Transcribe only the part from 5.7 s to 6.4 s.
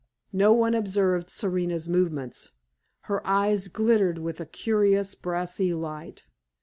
light.